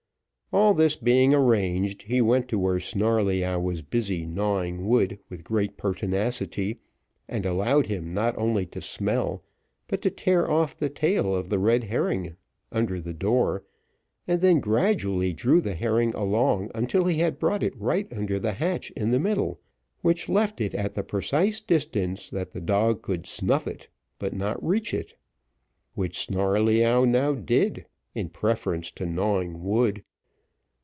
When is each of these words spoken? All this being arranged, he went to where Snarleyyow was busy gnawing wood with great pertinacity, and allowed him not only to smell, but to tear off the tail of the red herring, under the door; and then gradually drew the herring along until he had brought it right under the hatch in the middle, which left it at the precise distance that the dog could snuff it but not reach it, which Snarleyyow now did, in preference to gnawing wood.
All 0.53 0.73
this 0.73 0.97
being 0.97 1.33
arranged, 1.33 2.01
he 2.01 2.19
went 2.19 2.49
to 2.49 2.59
where 2.59 2.77
Snarleyyow 2.81 3.57
was 3.57 3.81
busy 3.81 4.25
gnawing 4.25 4.85
wood 4.85 5.17
with 5.29 5.45
great 5.45 5.77
pertinacity, 5.77 6.77
and 7.29 7.45
allowed 7.45 7.87
him 7.87 8.13
not 8.13 8.37
only 8.37 8.65
to 8.65 8.81
smell, 8.81 9.45
but 9.87 10.01
to 10.01 10.09
tear 10.09 10.51
off 10.51 10.75
the 10.75 10.89
tail 10.89 11.33
of 11.33 11.47
the 11.47 11.57
red 11.57 11.85
herring, 11.85 12.35
under 12.69 12.99
the 12.99 13.13
door; 13.13 13.63
and 14.27 14.41
then 14.41 14.59
gradually 14.59 15.31
drew 15.31 15.61
the 15.61 15.73
herring 15.73 16.13
along 16.15 16.69
until 16.75 17.05
he 17.05 17.19
had 17.19 17.39
brought 17.39 17.63
it 17.63 17.77
right 17.79 18.11
under 18.11 18.37
the 18.37 18.51
hatch 18.51 18.91
in 18.91 19.11
the 19.11 19.19
middle, 19.21 19.61
which 20.01 20.27
left 20.27 20.59
it 20.59 20.75
at 20.75 20.95
the 20.95 21.03
precise 21.03 21.61
distance 21.61 22.29
that 22.29 22.51
the 22.51 22.59
dog 22.59 23.01
could 23.01 23.25
snuff 23.25 23.65
it 23.67 23.87
but 24.19 24.33
not 24.33 24.61
reach 24.61 24.93
it, 24.93 25.15
which 25.95 26.19
Snarleyyow 26.19 27.05
now 27.05 27.35
did, 27.35 27.85
in 28.13 28.27
preference 28.27 28.91
to 28.91 29.05
gnawing 29.05 29.63
wood. 29.63 30.03